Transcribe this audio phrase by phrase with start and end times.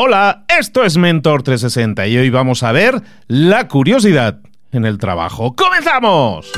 [0.00, 4.38] Hola, esto es Mentor 360 y hoy vamos a ver la curiosidad
[4.70, 5.56] en el trabajo.
[5.56, 6.52] ¡Comenzamos!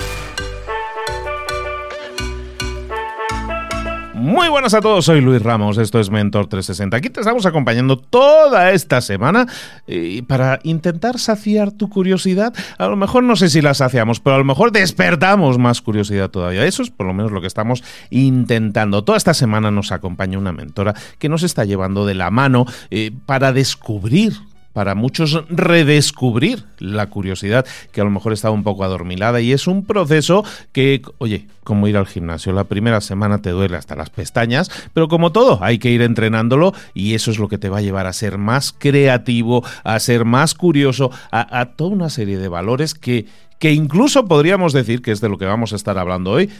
[4.21, 6.95] Muy buenas a todos, soy Luis Ramos, esto es Mentor 360.
[6.95, 9.47] Aquí te estamos acompañando toda esta semana
[9.87, 12.53] eh, para intentar saciar tu curiosidad.
[12.77, 16.29] A lo mejor no sé si la saciamos, pero a lo mejor despertamos más curiosidad
[16.29, 16.67] todavía.
[16.67, 19.05] Eso es por lo menos lo que estamos intentando.
[19.05, 23.13] Toda esta semana nos acompaña una mentora que nos está llevando de la mano eh,
[23.25, 24.35] para descubrir
[24.73, 29.67] para muchos redescubrir la curiosidad que a lo mejor estaba un poco adormilada y es
[29.67, 34.11] un proceso que, oye, como ir al gimnasio, la primera semana te duele hasta las
[34.11, 37.79] pestañas, pero como todo, hay que ir entrenándolo y eso es lo que te va
[37.79, 42.49] a llevar a ser más creativo, a ser más curioso, a, toda una serie de
[42.49, 43.27] valores que,
[43.59, 46.51] que incluso podríamos decir, que es de lo que vamos a estar hablando hoy,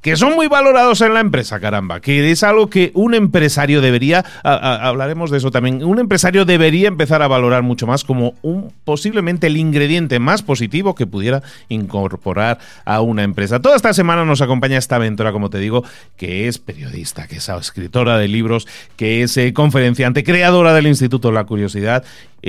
[0.00, 4.24] que son muy valorados en la empresa, caramba, que es algo que un empresario debería,
[4.42, 9.48] hablaremos de eso también, un empresario debería empezar a valorar mucho más como un posiblemente
[9.48, 13.60] el ingrediente más positivo que pudiera incorporar a una empresa.
[13.60, 15.84] Toda esta semana nos acompaña esta aventura, como te digo,
[16.16, 21.32] que es periodista, que es escritora de libros, que es eh, conferenciante, creadora del Instituto
[21.32, 22.04] la Curiosidad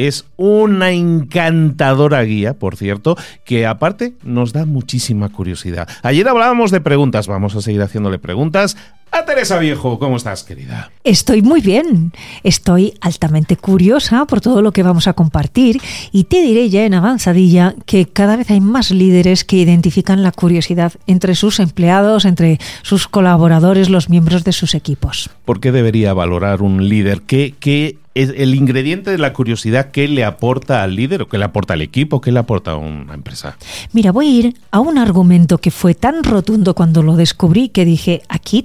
[0.08, 5.88] es una encantadora guía, por cierto, que aparte nos da muchísima curiosidad.
[6.04, 8.78] Ayer hablábamos de preguntas, vamos a seguir haciéndole preguntas
[9.12, 10.00] a Teresa Viejo.
[10.00, 10.92] ¿Cómo estás, querida?
[11.04, 12.12] Estoy muy bien.
[12.44, 16.94] Estoy altamente curiosa por todo lo que vamos a compartir y te diré ya en
[16.94, 22.60] avanzadilla que cada vez hay más líderes que identifican la curiosidad entre sus empleados, entre
[22.82, 25.30] sus colaboradores, los miembros de sus equipos.
[25.46, 27.22] ¿Por qué debería valorar un líder?
[27.22, 31.38] ¿Qué, qué es el ingrediente de la curiosidad ¿qué le aporta al líder o qué
[31.38, 33.58] le aporta al equipo, qué le aporta a una empresa.
[33.94, 37.86] Mira, voy a ir a un argumento que fue tan rotundo cuando lo descubrí que
[37.86, 38.62] dije, aquí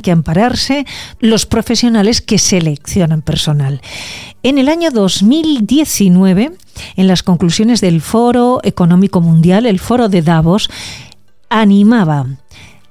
[0.00, 0.86] que ampararse
[1.20, 3.80] los profesionales que seleccionan personal.
[4.42, 6.52] En el año 2019,
[6.96, 10.70] en las conclusiones del Foro Económico Mundial, el Foro de Davos,
[11.48, 12.26] animaba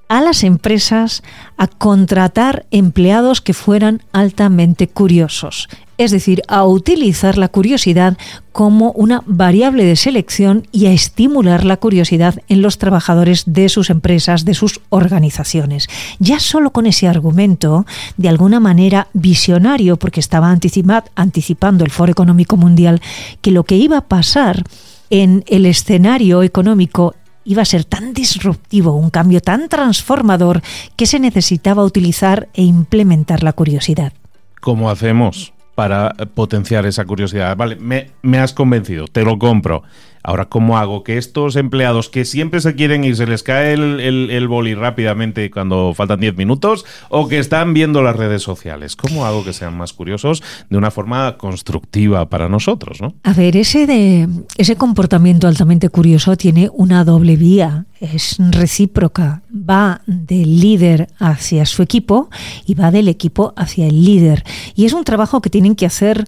[0.07, 1.23] a las empresas
[1.57, 5.69] a contratar empleados que fueran altamente curiosos,
[6.03, 8.17] es decir, a utilizar la curiosidad
[8.51, 13.91] como una variable de selección y a estimular la curiosidad en los trabajadores de sus
[13.91, 15.87] empresas, de sus organizaciones.
[16.17, 17.85] Ya solo con ese argumento,
[18.17, 22.99] de alguna manera visionario, porque estaba anticipando el Foro Económico Mundial,
[23.41, 24.63] que lo que iba a pasar
[25.11, 27.13] en el escenario económico
[27.43, 30.63] iba a ser tan disruptivo, un cambio tan transformador,
[30.95, 34.13] que se necesitaba utilizar e implementar la curiosidad.
[34.61, 37.57] ¿Cómo hacemos para potenciar esa curiosidad?
[37.57, 39.81] Vale, me, me has convencido, te lo compro.
[40.23, 43.99] Ahora, ¿cómo hago que estos empleados que siempre se quieren y se les cae el,
[43.99, 48.95] el, boli rápidamente cuando faltan 10 minutos o que están viendo las redes sociales?
[48.95, 53.01] ¿Cómo hago que sean más curiosos de una forma constructiva para nosotros?
[53.01, 53.13] ¿no?
[53.23, 54.27] A ver, ese, de,
[54.57, 59.41] ese comportamiento altamente curioso tiene una doble vía, es recíproca.
[59.51, 62.29] Va del líder hacia su equipo
[62.65, 64.43] y va del equipo hacia el líder.
[64.75, 66.27] Y es un trabajo que tienen que hacer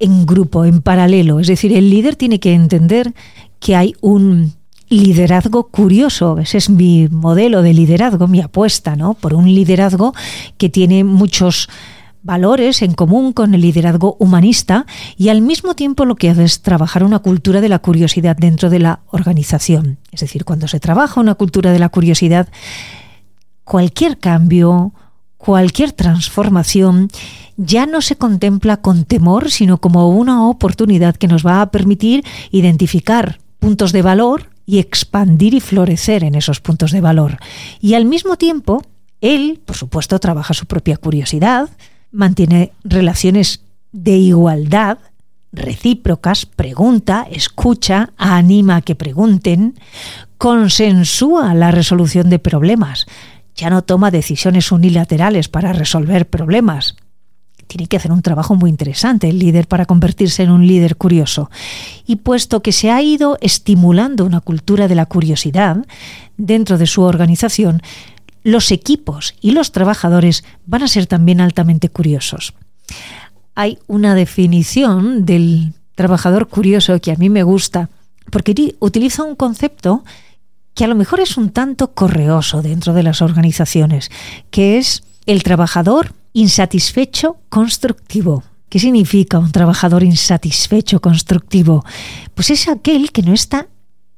[0.00, 1.38] en grupo, en paralelo.
[1.38, 3.14] Es decir, el líder tiene que entender
[3.60, 4.54] que hay un
[4.88, 6.38] liderazgo curioso.
[6.38, 9.14] Ese es mi modelo de liderazgo, mi apuesta, ¿no?
[9.14, 10.14] Por un liderazgo
[10.58, 11.68] que tiene muchos
[12.22, 14.84] valores en común con el liderazgo humanista
[15.16, 18.68] y al mismo tiempo lo que hace es trabajar una cultura de la curiosidad dentro
[18.68, 19.98] de la organización.
[20.12, 22.48] Es decir, cuando se trabaja una cultura de la curiosidad,
[23.64, 24.92] cualquier cambio,
[25.40, 27.08] cualquier transformación
[27.56, 32.24] ya no se contempla con temor, sino como una oportunidad que nos va a permitir
[32.50, 37.38] identificar puntos de valor y expandir y florecer en esos puntos de valor.
[37.80, 38.82] Y al mismo tiempo,
[39.22, 41.70] él, por supuesto, trabaja su propia curiosidad,
[42.12, 43.62] mantiene relaciones
[43.92, 44.98] de igualdad,
[45.52, 49.74] recíprocas, pregunta, escucha, anima a que pregunten,
[50.36, 53.06] consensúa la resolución de problemas,
[53.60, 56.96] ya no toma decisiones unilaterales para resolver problemas,
[57.66, 61.50] tiene que hacer un trabajo muy interesante el líder para convertirse en un líder curioso.
[62.06, 65.76] Y puesto que se ha ido estimulando una cultura de la curiosidad
[66.38, 67.82] dentro de su organización,
[68.42, 72.54] los equipos y los trabajadores van a ser también altamente curiosos.
[73.54, 77.90] Hay una definición del trabajador curioso que a mí me gusta,
[78.30, 80.02] porque utiliza un concepto
[80.80, 84.10] que a lo mejor es un tanto correoso dentro de las organizaciones,
[84.50, 88.44] que es el trabajador insatisfecho constructivo.
[88.70, 91.84] ¿Qué significa un trabajador insatisfecho constructivo?
[92.34, 93.66] Pues es aquel que no está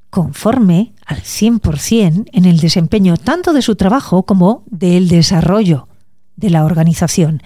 [0.08, 5.88] conforme al 100% en el desempeño tanto de su trabajo como del desarrollo
[6.36, 7.42] de la organización.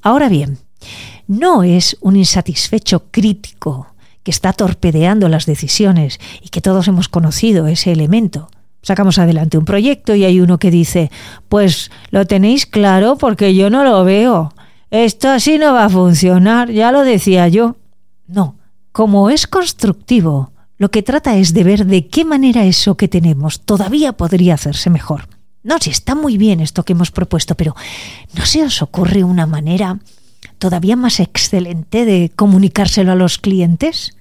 [0.00, 0.56] Ahora bien,
[1.26, 3.88] no es un insatisfecho crítico
[4.22, 8.48] que está torpedeando las decisiones y que todos hemos conocido ese elemento.
[8.84, 11.10] Sacamos adelante un proyecto y hay uno que dice,
[11.48, 14.52] pues lo tenéis claro porque yo no lo veo.
[14.90, 17.76] Esto así no va a funcionar, ya lo decía yo.
[18.26, 18.58] No,
[18.92, 23.62] como es constructivo, lo que trata es de ver de qué manera eso que tenemos
[23.62, 25.28] todavía podría hacerse mejor.
[25.62, 27.74] No, si está muy bien esto que hemos propuesto, pero
[28.34, 29.98] ¿no se os ocurre una manera
[30.58, 34.14] todavía más excelente de comunicárselo a los clientes?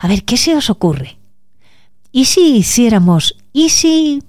[0.00, 1.16] A ver, ¿qué se os ocurre?
[2.10, 4.22] ¿Y si hiciéramos, y si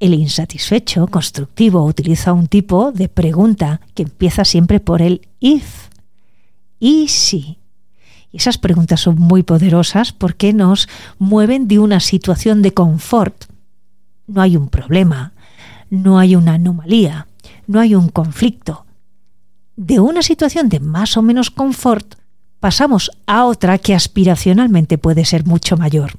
[0.00, 5.88] el insatisfecho constructivo utiliza un tipo de pregunta que empieza siempre por el if?
[6.78, 7.58] ¿Y si?
[8.32, 13.44] Esas preguntas son muy poderosas porque nos mueven de una situación de confort.
[14.26, 15.32] No hay un problema,
[15.88, 17.28] no hay una anomalía,
[17.66, 18.84] no hay un conflicto.
[19.76, 22.16] De una situación de más o menos confort
[22.60, 26.12] pasamos a otra que aspiracionalmente puede ser mucho mayor.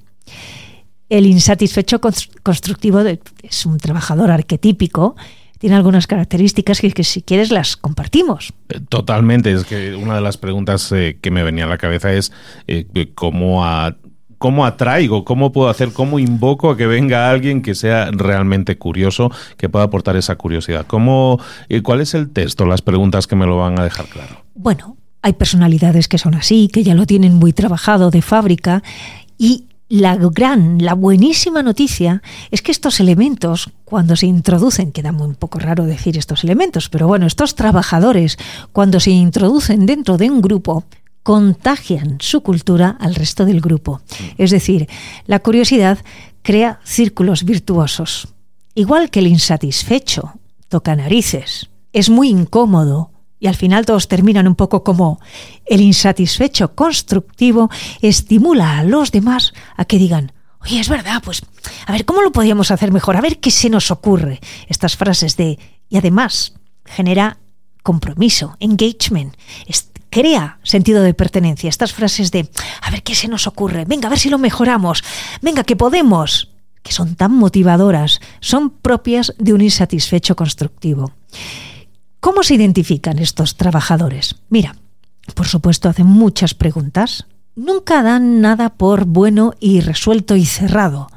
[1.10, 5.16] El insatisfecho constructivo es un trabajador arquetípico
[5.58, 8.54] tiene algunas características que, si quieres las compartimos.
[8.70, 12.14] Eh, totalmente, es que una de las preguntas eh, que me venía a la cabeza
[12.14, 12.32] es
[12.68, 13.96] eh, cómo a,
[14.38, 15.26] ¿Cómo atraigo?
[15.26, 15.94] ¿Cómo puedo hacer?
[15.94, 20.86] ¿Cómo invoco a que venga alguien que sea realmente curioso, que pueda aportar esa curiosidad?
[20.86, 21.40] ¿Cómo,
[21.82, 22.68] ¿Cuál es el texto?
[22.68, 24.44] Las preguntas que me lo van a dejar claro.
[24.54, 28.84] Bueno, hay personalidades que son así, que ya lo tienen muy trabajado de fábrica
[29.40, 35.28] y la gran, la buenísima noticia es que estos elementos, cuando se introducen, queda muy
[35.28, 38.38] un poco raro decir estos elementos, pero bueno, estos trabajadores,
[38.74, 40.84] cuando se introducen dentro de un grupo,
[41.24, 44.02] contagian su cultura al resto del grupo.
[44.38, 44.88] Es decir,
[45.26, 46.00] la curiosidad
[46.42, 48.30] crea círculos virtuosos.
[48.76, 50.34] Igual que el insatisfecho
[50.70, 55.20] toca narices, es muy incómodo y al final todos terminan un poco como
[55.66, 57.70] el insatisfecho constructivo
[58.02, 60.32] estimula a los demás a que digan,
[60.62, 61.42] oye, es verdad, pues
[61.86, 63.16] a ver, ¿cómo lo podíamos hacer mejor?
[63.16, 64.40] A ver qué se nos ocurre.
[64.68, 66.54] Estas frases de, y además
[66.86, 67.38] genera
[67.84, 69.36] compromiso, engagement,
[70.10, 71.70] crea sentido de pertenencia.
[71.70, 72.50] Estas frases de,
[72.82, 75.04] a ver qué se nos ocurre, venga, a ver si lo mejoramos,
[75.42, 76.52] venga, que podemos,
[76.84, 81.14] que son tan motivadoras, son propias de un insatisfecho constructivo.
[82.28, 84.36] ¿Cómo se identifican estos trabajadores?
[84.50, 84.76] Mira,
[85.34, 87.26] por supuesto hacen muchas preguntas.
[87.56, 91.08] Nunca dan nada por bueno y resuelto y cerrado.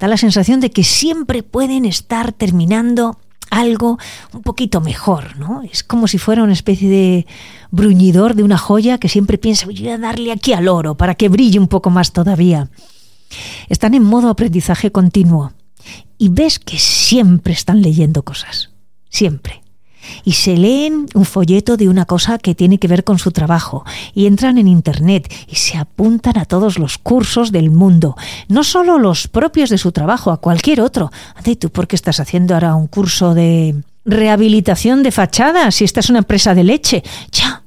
[0.00, 3.20] Da la sensación de que siempre pueden estar terminando
[3.50, 3.98] algo
[4.32, 5.62] un poquito mejor, ¿no?
[5.62, 7.26] Es como si fuera una especie de
[7.70, 11.28] bruñidor de una joya que siempre piensa, voy a darle aquí al oro para que
[11.28, 12.68] brille un poco más todavía.
[13.68, 15.52] Están en modo aprendizaje continuo
[16.18, 18.70] y ves que siempre están leyendo cosas,
[19.08, 19.62] siempre
[20.24, 23.84] y se leen un folleto de una cosa que tiene que ver con su trabajo
[24.14, 28.16] y entran en Internet y se apuntan a todos los cursos del mundo,
[28.48, 31.10] no solo los propios de su trabajo, a cualquier otro.
[31.44, 33.74] ¿Y tú por qué estás haciendo ahora un curso de
[34.04, 37.02] rehabilitación de fachadas si esta es una empresa de leche?
[37.32, 37.62] Ya.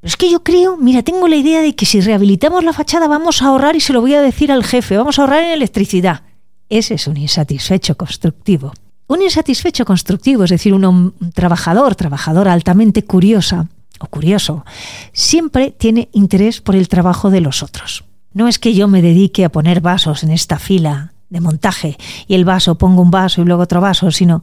[0.00, 3.08] Pero es que yo creo, mira, tengo la idea de que si rehabilitamos la fachada
[3.08, 5.50] vamos a ahorrar y se lo voy a decir al jefe, vamos a ahorrar en
[5.50, 6.22] electricidad.
[6.68, 8.72] Ese es un insatisfecho constructivo.
[9.08, 13.68] Un insatisfecho constructivo, es decir, un, trabajador, trabajadora altamente curiosa
[14.00, 14.64] o curioso,
[15.12, 18.04] siempre tiene interés por el trabajo de los otros.
[18.32, 21.96] No es que yo me dedique a poner vasos en esta fila de montaje
[22.26, 24.42] y el vaso pongo un vaso y luego otro vaso, sino,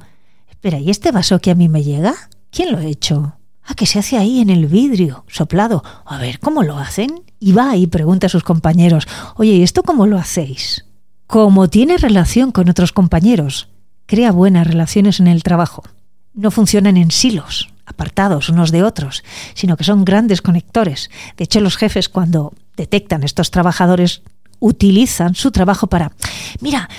[0.50, 2.14] espera, ¿y este vaso que a mí me llega?
[2.50, 3.36] ¿Quién lo ha hecho?
[3.66, 5.84] Ah, que se hace ahí en el vidrio, soplado.
[6.06, 7.24] A ver, ¿cómo lo hacen?
[7.40, 10.86] Y va y pregunta a sus compañeros, oye, ¿y esto cómo lo hacéis?
[11.28, 13.70] Como tiene relación con otros compañeros,
[14.06, 15.84] crea buenas relaciones en el trabajo.
[16.34, 21.10] No funcionan en silos, apartados unos de otros, sino que son grandes conectores.
[21.38, 24.22] De hecho, los jefes cuando detectan estos trabajadores
[24.60, 26.12] utilizan su trabajo para,
[26.62, 26.90] mira,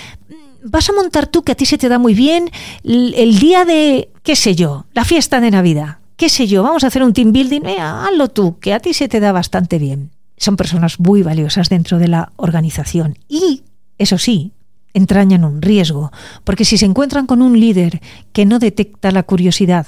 [0.63, 2.49] vas a montar tú que a ti se te da muy bien
[2.83, 6.87] el día de, qué sé yo, la fiesta de Navidad, qué sé yo, vamos a
[6.87, 10.11] hacer un team building, hazlo tú, que a ti se te da bastante bien.
[10.37, 13.63] Son personas muy valiosas dentro de la organización y,
[13.97, 14.51] eso sí,
[14.95, 16.11] entrañan un riesgo,
[16.43, 19.87] porque si se encuentran con un líder que no detecta la curiosidad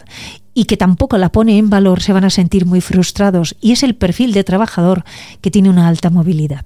[0.54, 3.84] y que tampoco la pone en valor, se van a sentir muy frustrados y es
[3.84, 5.06] el perfil de trabajador
[5.42, 6.66] que tiene una alta movilidad.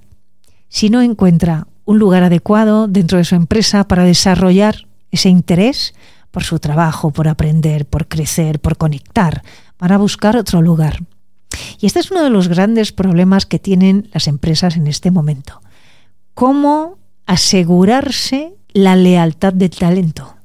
[0.70, 5.94] Si no encuentra un lugar adecuado dentro de su empresa para desarrollar ese interés
[6.32, 9.44] por su trabajo, por aprender, por crecer, por conectar,
[9.78, 11.00] van a buscar otro lugar.
[11.80, 15.62] Y este es uno de los grandes problemas que tienen las empresas en este momento.
[16.34, 20.36] ¿Cómo asegurarse la lealtad del talento.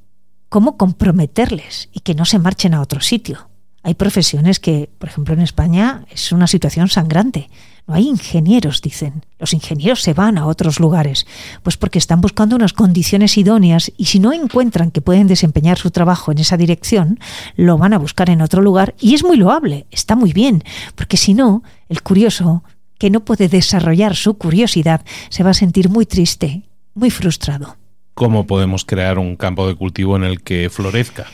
[0.48, 3.48] ¿Cómo comprometerles y que no se marchen a otro sitio?
[3.82, 7.48] Hay profesiones que, por ejemplo, en España es una situación sangrante.
[7.86, 9.24] No hay ingenieros, dicen.
[9.38, 11.24] Los ingenieros se van a otros lugares,
[11.62, 15.92] pues porque están buscando unas condiciones idóneas y si no encuentran que pueden desempeñar su
[15.92, 17.20] trabajo en esa dirección,
[17.54, 20.64] lo van a buscar en otro lugar y es muy loable, está muy bien,
[20.96, 22.64] porque si no, el curioso,
[22.98, 26.62] que no puede desarrollar su curiosidad, se va a sentir muy triste,
[26.94, 27.76] muy frustrado.
[28.14, 31.26] ¿Cómo podemos crear un campo de cultivo en el que florezca?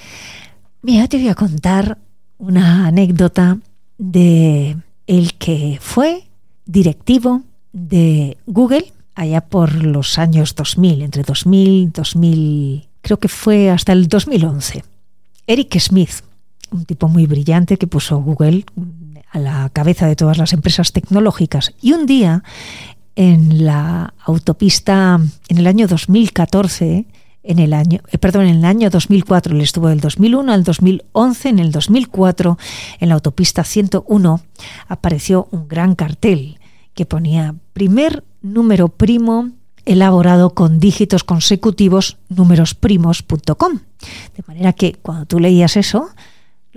[0.83, 1.99] Mira, te voy a contar
[2.39, 3.59] una anécdota
[3.99, 4.77] de
[5.07, 6.25] el que fue
[6.67, 7.43] directivo
[7.73, 14.09] de Google allá por los años 2000, entre 2000, 2000, creo que fue hasta el
[14.09, 14.83] 2011.
[15.47, 16.25] Eric Smith,
[16.71, 18.65] un tipo muy brillante que puso Google
[19.33, 21.73] a la cabeza de todas las empresas tecnológicas.
[21.81, 22.45] Y un día,
[23.17, 27.07] en la autopista, en el año 2014,
[27.43, 31.49] en el año, eh, perdón, en el año 2004, él estuvo del 2001 al 2011,
[31.49, 32.59] en el 2004,
[33.01, 34.41] en la autopista 101,
[34.87, 36.61] apareció un gran cartel
[36.95, 39.51] que ponía primer número primo
[39.85, 43.79] elaborado con dígitos consecutivos númerosprimos.com.
[44.37, 46.11] De manera que cuando tú leías eso,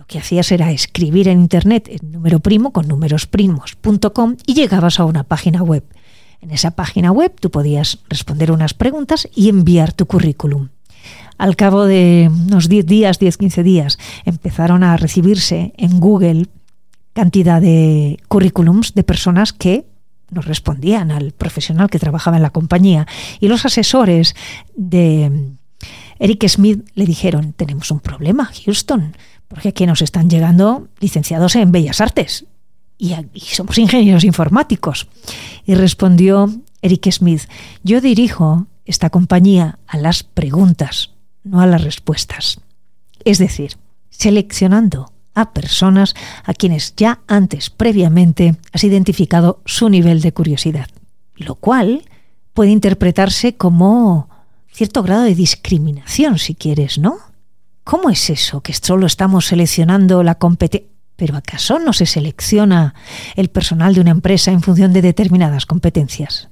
[0.05, 5.05] lo que hacías era escribir en internet el número primo con númerosprimos.com y llegabas a
[5.05, 5.83] una página web.
[6.41, 10.69] En esa página web tú podías responder unas preguntas y enviar tu currículum.
[11.39, 16.47] Al cabo de unos 10 días, 10-15 días, empezaron a recibirse en Google
[17.13, 19.87] cantidad de currículums de personas que
[20.29, 23.07] nos respondían al profesional que trabajaba en la compañía
[23.39, 24.35] y los asesores
[24.75, 25.55] de
[26.19, 29.15] Eric Smith le dijeron, tenemos un problema, Houston,
[29.47, 32.45] porque aquí nos están llegando licenciados en Bellas Artes
[32.97, 35.07] y, somos ingenieros informáticos.
[35.65, 37.43] Y respondió Eric Smith,
[37.83, 41.11] yo dirijo esta compañía a las preguntas,
[41.43, 42.59] no a las respuestas.
[43.23, 43.77] Es decir,
[44.09, 50.87] seleccionando a personas a quienes ya antes, previamente, has identificado su nivel de curiosidad,
[51.35, 52.03] lo cual
[52.53, 54.29] puede interpretarse como
[54.75, 57.17] cierto grado de discriminación, si quieres, ¿no?
[57.83, 60.89] ¿Cómo es eso que solo estamos seleccionando la competencia?
[61.15, 62.93] ¿Pero acaso no se selecciona
[63.37, 66.49] el personal de una empresa en función de determinadas competencias?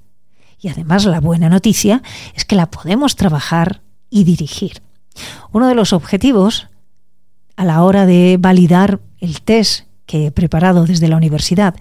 [0.58, 2.02] Y además la buena noticia
[2.34, 4.82] es que la podemos trabajar y dirigir.
[5.52, 6.70] Uno de los objetivos
[7.58, 11.76] a la hora de validar el test que he preparado desde la universidad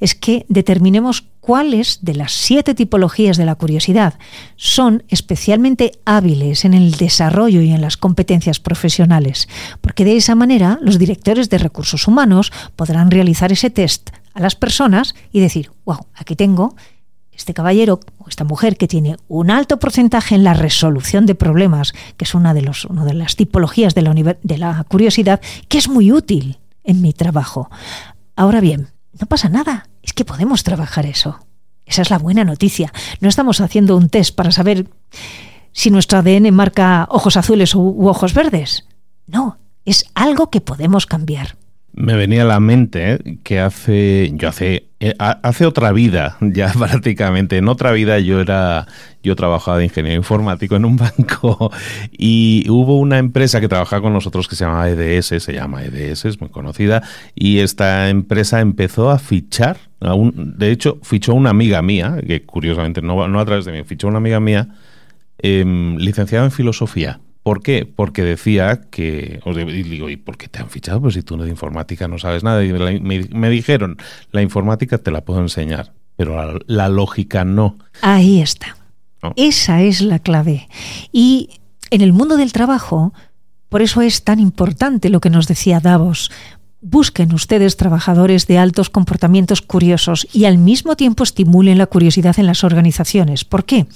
[0.00, 4.14] es que determinemos cuáles de las siete tipologías de la curiosidad
[4.56, 9.48] son especialmente hábiles en el desarrollo y en las competencias profesionales,
[9.80, 14.56] porque de esa manera los directores de recursos humanos podrán realizar ese test a las
[14.56, 16.74] personas y decir, wow, aquí tengo
[17.30, 21.92] este caballero o esta mujer que tiene un alto porcentaje en la resolución de problemas,
[22.16, 24.02] que es una de, los, las tipologías de
[24.58, 27.70] la curiosidad, que es muy útil en mi trabajo.
[28.34, 28.88] Ahora bien,
[29.20, 31.40] no pasa nada, es que podemos trabajar eso.
[31.84, 32.92] Esa es la buena noticia.
[33.20, 34.88] No estamos haciendo un test para saber
[35.72, 38.86] si nuestro ADN marca ojos azules u ojos verdes.
[39.26, 41.56] No, es algo que podemos cambiar.
[41.96, 43.38] Me venía a la mente ¿eh?
[43.42, 48.86] que hace, yo hace, eh, hace otra vida, ya prácticamente, en otra vida yo era,
[49.22, 51.72] yo trabajaba de ingeniero informático en un banco
[52.12, 56.26] y hubo una empresa que trabajaba con nosotros que se llamaba EDS, se llama EDS,
[56.26, 57.02] es muy conocida,
[57.34, 63.26] y esta empresa empezó a fichar, de hecho fichó una amiga mía, que curiosamente no,
[63.26, 64.68] no a través de mí, fichó una amiga mía,
[65.38, 67.86] em, licenciada en filosofía ¿Por qué?
[67.86, 71.00] Porque decía que, os digo, ¿y por qué te han fichado?
[71.00, 72.64] Pues si tú de informática no sabes nada.
[72.64, 73.98] Y me, dijeron,
[74.32, 77.78] la informática te la puedo enseñar, pero la, lógica no.
[78.02, 78.76] Ahí está.
[79.36, 80.68] Esa es la clave.
[81.12, 81.60] Y
[81.90, 83.14] en el mundo del trabajo,
[83.68, 86.32] por eso es tan importante lo que nos decía Davos.
[86.80, 92.46] Busquen ustedes trabajadores de altos comportamientos curiosos y al mismo tiempo estimulen la curiosidad en
[92.46, 93.44] las organizaciones.
[93.44, 93.86] ¿Por qué?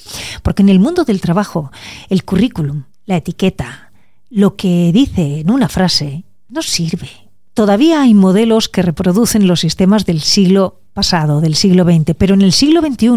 [0.44, 1.72] Porque en el mundo del trabajo,
[2.10, 3.90] el currículum, la etiqueta,
[4.30, 7.10] lo que dice en una frase, no sirve.
[7.54, 12.42] Todavía hay modelos que reproducen los sistemas del siglo pasado, del siglo XX, pero en
[12.42, 13.08] el siglo XXI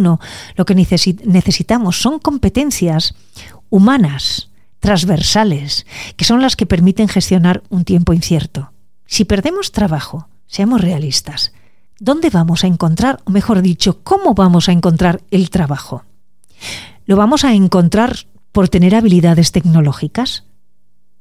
[0.55, 3.13] lo que necesitamos son competencias
[3.69, 5.85] humanas, transversales,
[6.17, 8.71] que son las que permiten gestionar un tiempo incierto.
[9.05, 11.53] Si perdemos trabajo, seamos realistas,
[11.99, 16.03] ¿dónde vamos a encontrar, o mejor dicho, cómo vamos a encontrar el trabajo?
[17.05, 20.45] Lo vamos a encontrar por tener habilidades tecnológicas?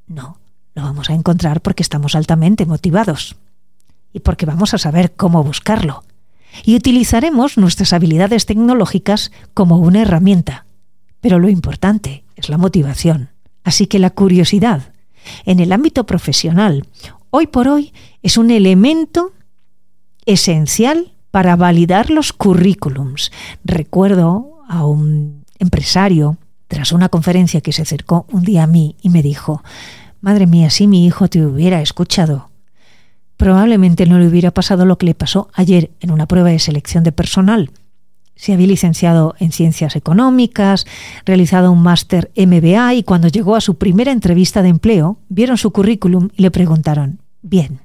[0.06, 0.38] No,
[0.74, 3.36] lo vamos a encontrar porque estamos altamente motivados
[4.12, 6.04] y porque vamos a saber cómo buscarlo.
[6.64, 10.66] Y utilizaremos nuestras habilidades tecnológicas como una herramienta.
[11.20, 13.30] Pero lo importante es la motivación.
[13.64, 14.92] Así que la curiosidad
[15.46, 16.86] en el ámbito profesional
[17.30, 19.32] hoy por hoy es un elemento
[20.26, 23.32] esencial para validar los currículums.
[23.64, 26.36] Recuerdo a un empresario
[26.72, 29.62] tras una conferencia que se acercó un día a mí y me dijo,
[30.22, 32.48] Madre mía, si mi hijo te hubiera escuchado,
[33.36, 37.04] probablemente no le hubiera pasado lo que le pasó ayer en una prueba de selección
[37.04, 37.72] de personal.
[38.36, 40.86] Se había licenciado en ciencias económicas,
[41.26, 45.72] realizado un máster MBA y cuando llegó a su primera entrevista de empleo, vieron su
[45.72, 47.80] currículum y le preguntaron, bien,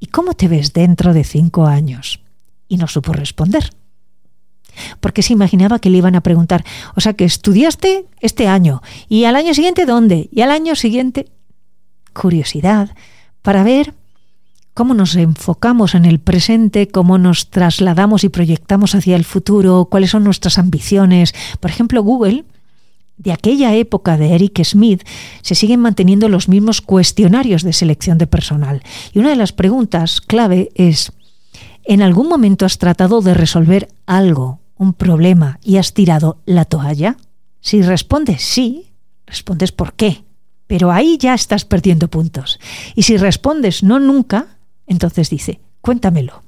[0.00, 2.20] ¿y cómo te ves dentro de cinco años?
[2.68, 3.68] Y no supo responder.
[5.00, 6.64] Porque se imaginaba que le iban a preguntar,
[6.94, 11.26] o sea, que estudiaste este año, y al año siguiente dónde, y al año siguiente...
[12.14, 12.90] Curiosidad,
[13.40, 13.94] para ver
[14.74, 20.10] cómo nos enfocamos en el presente, cómo nos trasladamos y proyectamos hacia el futuro, cuáles
[20.10, 21.34] son nuestras ambiciones.
[21.60, 22.44] Por ejemplo, Google,
[23.18, 25.02] de aquella época de Eric Smith,
[25.42, 28.82] se siguen manteniendo los mismos cuestionarios de selección de personal.
[29.12, 31.12] Y una de las preguntas clave es,
[31.84, 37.16] ¿en algún momento has tratado de resolver algo, un problema, y has tirado la toalla?
[37.60, 38.92] Si respondes sí,
[39.26, 40.24] respondes por qué.
[40.66, 42.58] Pero ahí ya estás perdiendo puntos.
[42.94, 46.42] Y si respondes no nunca, entonces dice, cuéntamelo.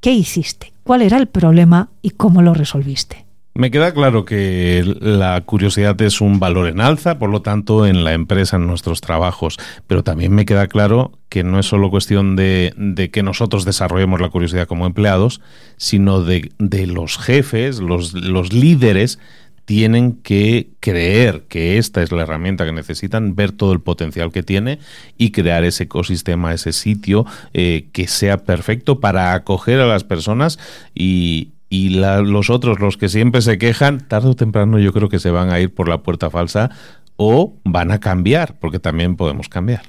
[0.00, 0.72] ¿Qué hiciste?
[0.84, 3.27] ¿Cuál era el problema y cómo lo resolviste?
[3.58, 8.04] Me queda claro que la curiosidad es un valor en alza, por lo tanto, en
[8.04, 9.56] la empresa, en nuestros trabajos,
[9.88, 14.28] pero también me queda claro que no es solo cuestión de, que nosotros desarrollemos la
[14.28, 15.40] curiosidad como empleados,
[15.76, 18.12] sino de, de los jefes, los,
[18.52, 19.18] líderes,
[19.64, 24.44] tienen que creer que esta es la herramienta que necesitan, ver todo el potencial que
[24.44, 24.78] tiene
[25.16, 30.60] y crear ese ecosistema, ese sitio eh, que sea perfecto para acoger a las personas
[30.94, 35.30] y, los otros, los que siempre se quejan, tarde o temprano yo creo que se
[35.30, 36.70] van a ir por la puerta falsa
[37.16, 39.82] o van a cambiar, porque también podemos cambiar.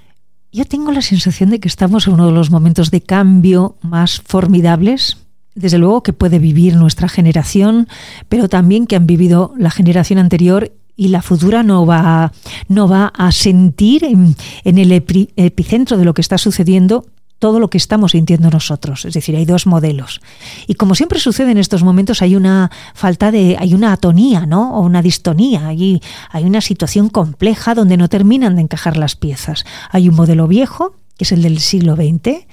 [0.51, 4.21] Yo tengo la sensación de que estamos en uno de los momentos de cambio más
[4.25, 5.17] formidables
[5.55, 7.87] desde luego que puede vivir nuestra generación,
[8.29, 12.31] pero también que han vivido la generación anterior y la futura no va,
[12.67, 17.05] no va a sentir en, el epicentro de lo que está sucediendo
[17.39, 19.05] todo lo que estamos sintiendo nosotros.
[19.05, 20.21] Es decir, hay dos modelos.
[20.67, 24.75] Y como siempre sucede en estos momentos, hay una falta de, hay una atonía, ¿no?
[24.75, 25.67] O una distonía.
[25.67, 29.65] Hay, hay una situación compleja donde no terminan de encajar las piezas.
[29.89, 32.45] Hay un modelo viejo, que es el del siglo XX,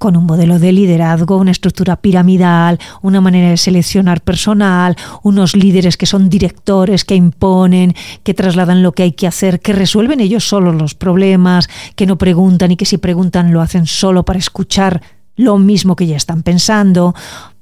[0.00, 5.98] con un modelo de liderazgo, una estructura piramidal, una manera de seleccionar personal, unos líderes
[5.98, 10.48] que son directores, que imponen, que trasladan lo que hay que hacer, que resuelven ellos
[10.48, 15.02] solos los problemas, que no preguntan y que si preguntan lo hacen solo para escuchar
[15.36, 17.14] lo mismo que ya están pensando,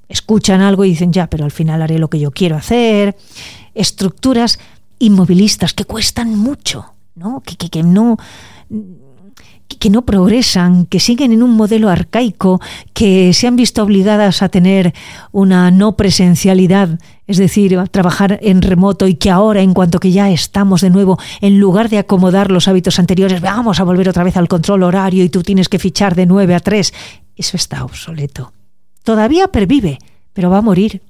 [0.08, 3.16] escuchan algo y dicen ya, pero al final haré lo que yo quiero hacer,
[3.74, 4.60] estructuras
[5.00, 6.84] inmovilistas que cuestan mucho,
[7.16, 7.42] ¿no?
[7.44, 8.16] que, que, que no
[9.76, 12.60] que no progresan, que siguen en un modelo arcaico,
[12.94, 14.94] que se han visto obligadas a tener
[15.30, 20.10] una no presencialidad, es decir, a trabajar en remoto y que ahora, en cuanto que
[20.10, 24.24] ya estamos de nuevo, en lugar de acomodar los hábitos anteriores, vamos a volver otra
[24.24, 26.94] vez al control horario y tú tienes que fichar de 9 a 3,
[27.36, 28.52] eso está obsoleto.
[29.04, 29.98] Todavía pervive,
[30.32, 31.02] pero va a morir.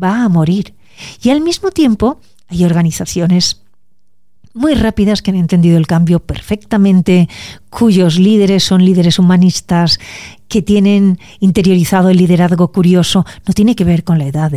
[0.00, 0.74] Va a morir.
[1.22, 3.61] Y al mismo tiempo hay organizaciones
[4.54, 7.28] muy rápidas que han entendido el cambio perfectamente,
[7.70, 9.98] cuyos líderes son líderes humanistas,
[10.48, 14.52] que tienen interiorizado el liderazgo curioso, no tiene que ver con la edad,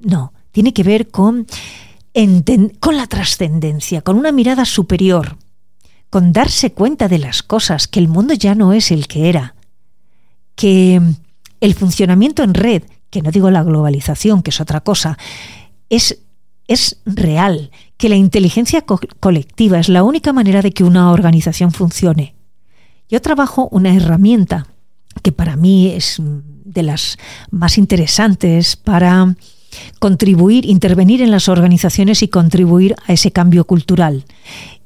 [0.00, 1.46] no, tiene que ver con,
[2.80, 5.36] con la trascendencia, con una mirada superior,
[6.08, 9.54] con darse cuenta de las cosas, que el mundo ya no es el que era,
[10.54, 11.00] que
[11.60, 15.18] el funcionamiento en red, que no digo la globalización, que es otra cosa,
[15.90, 16.20] es,
[16.68, 18.84] es real, que la inteligencia
[19.20, 22.34] colectiva es la única manera de que una organización funcione.
[23.08, 24.66] Yo trabajo una herramienta
[25.22, 27.18] que para mí es de las
[27.50, 29.34] más interesantes para
[29.98, 34.24] contribuir, intervenir en las organizaciones y contribuir a ese cambio cultural.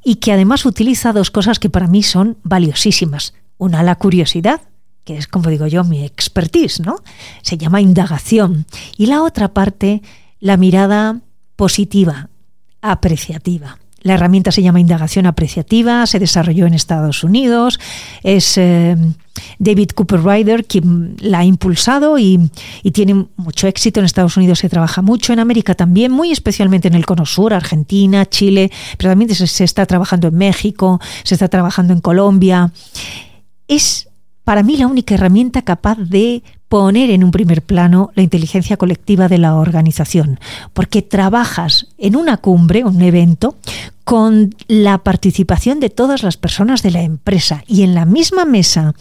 [0.05, 3.35] Y que además utiliza dos cosas que para mí son valiosísimas.
[3.59, 4.63] Una, la curiosidad,
[5.05, 6.97] que es, como digo yo, mi expertise, ¿no?
[7.43, 8.67] Se llama indagación.
[8.97, 10.03] Y la otra parte,
[10.41, 11.21] la mirada
[11.59, 12.29] positiva,
[12.81, 13.79] apreciativa.
[14.03, 17.81] La herramienta se llama indagación apreciativa, se desarrolló en Estados Unidos,
[18.23, 18.97] es eh,
[19.59, 22.49] David Cooper Ryder quien la ha impulsado y,
[22.93, 23.99] tiene mucho éxito.
[23.99, 27.53] En Estados Unidos se trabaja mucho, en América también, muy especialmente en el Cono Sur,
[27.53, 32.71] Argentina, Chile, pero también se, se está trabajando en México, se está trabajando en Colombia.
[33.67, 34.08] Es
[34.49, 39.29] para mí la única herramienta capaz de poner en un primer plano la inteligencia colectiva
[39.29, 40.41] de la organización,
[40.73, 43.57] porque trabajas en una cumbre, un evento,
[44.05, 48.95] con la participación de todas las personas de la empresa y en la misma mesa,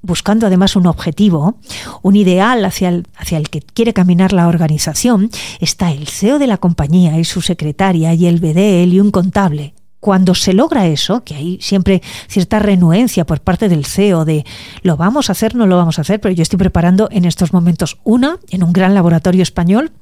[0.00, 1.56] buscando además un objetivo,
[2.02, 6.46] un ideal hacia el, hacia el que quiere caminar la organización, está el CEO de
[6.46, 11.24] la compañía y su secretaria y el BDL y un contable cuando se logra eso,
[11.24, 14.44] que hay siempre cierta renuencia por parte del CEO de
[14.82, 17.52] lo vamos a hacer, no lo vamos a hacer, pero yo estoy preparando en estos
[17.52, 19.92] momentos una en un gran laboratorio español.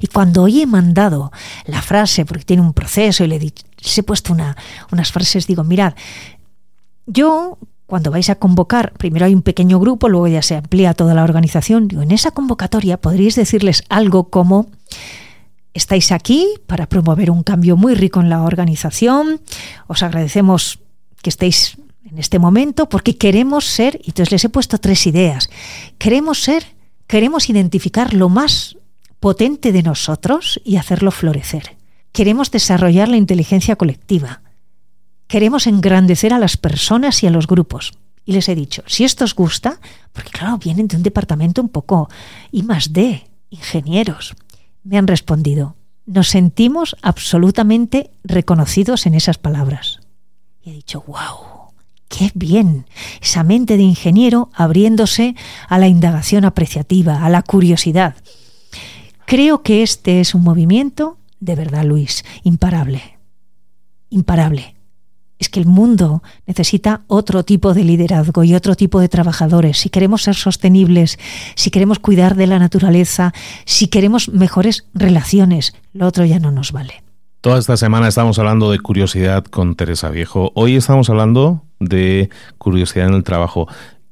[0.00, 1.32] Y cuando hoy he mandado
[1.64, 4.56] la frase, porque tiene un proceso y le he, puesto una,
[4.90, 5.94] unas frases, digo, mirad,
[7.06, 11.14] yo cuando vais a convocar, primero hay un pequeño grupo, luego ya se amplía toda
[11.14, 14.66] la organización, digo, en esa convocatoria podríais decirles algo como
[15.74, 19.40] Estáis aquí para promover un cambio muy rico en la organización.
[19.86, 20.78] Os agradecemos
[21.22, 25.48] que estéis en este momento porque queremos ser, y entonces les he puesto tres ideas,
[25.98, 26.66] queremos ser,
[27.06, 28.76] queremos identificar lo más
[29.18, 31.76] potente de nosotros y hacerlo florecer.
[32.12, 34.42] Queremos desarrollar la inteligencia colectiva.
[35.26, 37.92] Queremos engrandecer a las personas y a los grupos.
[38.26, 39.80] Y les he dicho, si esto os gusta,
[40.12, 42.10] porque claro, vienen de un departamento un poco
[42.50, 44.34] I más D, ingenieros,
[44.84, 50.00] me han respondido, nos sentimos absolutamente reconocidos en esas palabras.
[50.62, 51.72] Y he dicho, wow,
[52.08, 52.86] qué bien,
[53.20, 55.34] esa mente de ingeniero abriéndose
[55.68, 58.16] a la indagación apreciativa, a la curiosidad.
[59.26, 63.18] Creo que este es un movimiento, de verdad Luis, imparable.
[64.10, 64.74] Imparable
[65.42, 69.76] es que el mundo necesita otro tipo de liderazgo y otro tipo de trabajadores.
[69.76, 71.18] Si queremos ser sostenibles,
[71.56, 76.70] si queremos cuidar de la naturaleza, si queremos mejores relaciones, lo otro ya no nos
[76.70, 77.02] vale.
[77.40, 80.52] Toda esta semana estamos hablando de curiosidad con Teresa Viejo.
[80.54, 83.66] Hoy estamos hablando de curiosidad en el trabajo.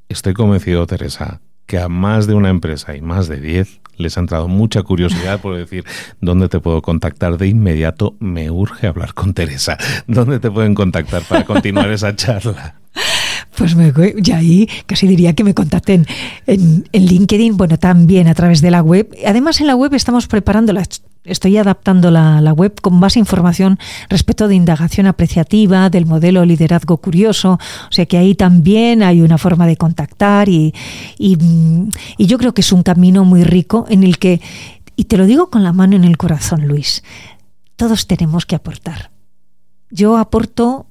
[0.09, 4.21] Estoy convencido, Teresa, que a más de una empresa y más de 10 les ha
[4.21, 5.85] entrado mucha curiosidad por decir
[6.21, 8.17] dónde te puedo contactar de inmediato.
[8.19, 9.79] Me urge hablar con Teresa.
[10.07, 12.81] ¿Dónde te pueden contactar para continuar esa charla?
[13.57, 16.07] Pues me, ya ahí casi diría que me contacten
[16.47, 19.15] en, en, LinkedIn, bueno, también a través de la web.
[19.27, 23.79] Además, en la web estamos preparando las estoy adaptando la, web con más información
[24.09, 27.59] respecto de indagación apreciativa, del modelo liderazgo curioso.
[27.89, 30.75] O sea que ahí también hay una forma de contactar y,
[31.19, 31.39] y,
[32.17, 34.41] y yo creo que es un camino muy rico en el que,
[34.97, 37.03] y te lo digo con la mano en el corazón, Luis,
[37.77, 39.11] todos tenemos que aportar.
[39.91, 40.87] Yo aporto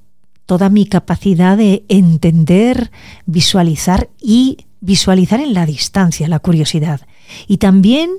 [0.46, 2.92] toda mi capacidad de entender,
[3.28, 7.02] visualizar y visualizar en la distancia la curiosidad.
[7.48, 8.10] Y también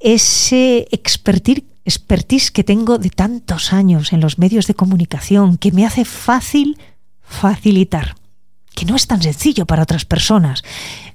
[0.00, 6.04] ese expertise que tengo de tantos años en los medios de comunicación, que me hace
[6.04, 6.78] fácil
[7.22, 8.16] facilitar,
[8.74, 10.62] que no es tan sencillo para otras personas.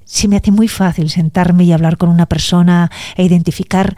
[0.05, 3.95] Se me hace muy fácil sentarme y hablar con una persona e identificar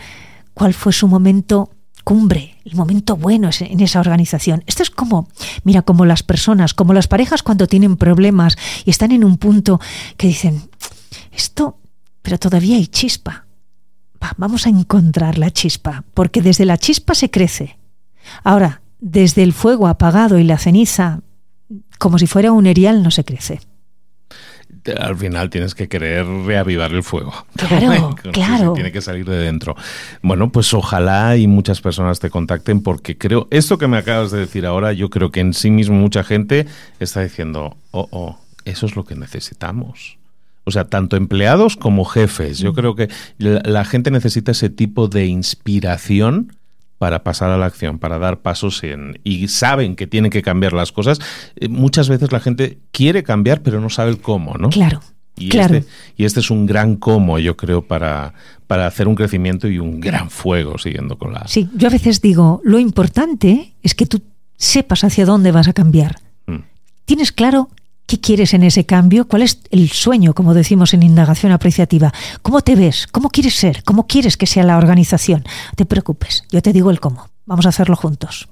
[0.53, 1.71] cuál fue su momento
[2.03, 4.63] cumbre, el momento bueno en esa organización.
[4.67, 5.29] Esto es como,
[5.63, 9.79] mira, como las personas, como las parejas cuando tienen problemas y están en un punto
[10.17, 10.69] que dicen,
[11.31, 11.77] esto,
[12.21, 13.45] pero todavía hay chispa
[14.37, 17.77] vamos a encontrar la chispa, porque desde la chispa se crece.
[18.43, 21.21] Ahora, desde el fuego apagado y la ceniza,
[21.99, 23.59] como si fuera un erial, no se crece.
[24.99, 27.33] Al final tienes que querer reavivar el fuego.
[27.55, 28.73] Claro, claro.
[28.73, 29.75] Tiene que salir de dentro.
[30.21, 34.39] Bueno, pues ojalá y muchas personas te contacten porque creo, esto que me acabas de
[34.39, 36.65] decir ahora, yo creo que en sí mismo mucha gente
[36.99, 40.17] está diciendo, oh, oh, eso es lo que necesitamos.
[40.65, 42.59] O sea, tanto empleados como jefes.
[42.59, 46.53] Yo creo que la, gente necesita ese tipo de inspiración
[46.97, 50.71] para pasar a la acción, para dar pasos en, y saben que tienen que cambiar
[50.71, 51.19] las cosas.
[51.57, 54.69] Eh, muchas veces la gente quiere cambiar, pero no sabe el cómo, ¿no?
[54.69, 55.01] Claro.
[55.35, 55.75] Y, claro.
[55.75, 58.33] Este, y este es un gran cómo, yo creo, para,
[58.67, 61.47] para hacer un crecimiento y un gran fuego siguiendo con la...
[61.47, 64.21] Sí, yo a veces digo, lo importante es que tú
[64.55, 66.17] sepas hacia dónde vas a cambiar.
[66.45, 66.59] Mm.
[67.05, 67.69] Tienes claro
[68.05, 69.27] ¿Qué quieres en ese cambio?
[69.27, 72.13] ¿Cuál es el sueño, como decimos en indagación apreciativa?
[72.41, 73.07] ¿Cómo te ves?
[73.11, 73.83] ¿Cómo quieres ser?
[73.83, 75.43] ¿Cómo quieres que sea la organización?
[75.75, 77.29] Te preocupes, yo te digo el cómo.
[77.45, 78.47] Vamos a hacerlo juntos.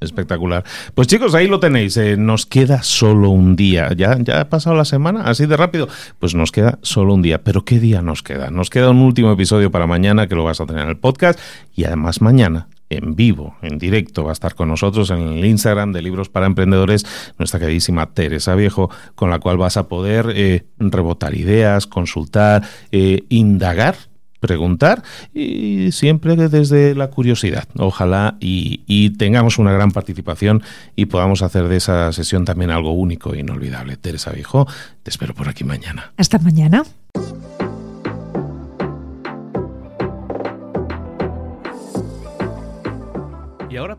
[0.00, 0.64] Espectacular.
[0.94, 1.96] Pues chicos, ahí lo tenéis.
[1.96, 3.90] Eh, nos queda solo un día.
[3.96, 5.22] ¿Ya, ¿Ya ha pasado la semana?
[5.22, 5.88] ¿Así de rápido?
[6.18, 7.42] Pues nos queda solo un día.
[7.44, 8.50] ¿Pero qué día nos queda?
[8.50, 11.38] Nos queda un último episodio para mañana que lo vas a tener en el podcast.
[11.74, 14.24] Y además mañana en vivo, en directo.
[14.24, 17.04] Va a estar con nosotros en el Instagram de Libros para Emprendedores
[17.38, 23.24] nuestra queridísima Teresa Viejo, con la cual vas a poder eh, rebotar ideas, consultar, eh,
[23.28, 23.96] indagar
[24.40, 27.68] preguntar y siempre desde la curiosidad.
[27.78, 30.64] Ojalá y, y, tengamos una gran participación
[30.96, 33.96] y podamos hacer de esa sesión también algo único e inolvidable.
[33.96, 34.66] Teresa Viejo,
[35.04, 36.12] te espero por aquí mañana.
[36.16, 36.82] Hasta mañana.